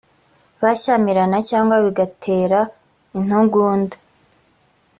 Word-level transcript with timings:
bashyamirana 0.61 1.37
cyangwa 1.49 1.75
bigatera 1.85 2.59
intugunda 3.17 3.95